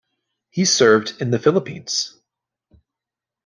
He 0.49 0.65
served 0.65 1.13
in 1.21 1.29
the 1.29 1.37
Philippines. 1.37 2.19